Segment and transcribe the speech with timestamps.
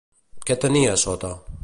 [0.49, 1.33] Què tenia a sota?